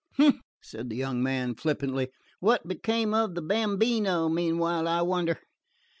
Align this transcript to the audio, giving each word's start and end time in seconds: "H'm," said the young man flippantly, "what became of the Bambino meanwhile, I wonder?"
"H'm," 0.19 0.41
said 0.63 0.89
the 0.89 0.95
young 0.95 1.21
man 1.21 1.53
flippantly, 1.53 2.09
"what 2.39 2.67
became 2.67 3.13
of 3.13 3.35
the 3.35 3.41
Bambino 3.43 4.29
meanwhile, 4.29 4.87
I 4.87 5.03
wonder?" 5.03 5.37